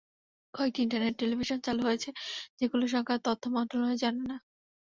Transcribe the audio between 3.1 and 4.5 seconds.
তথ্য মন্ত্রণালয়ও জানে না।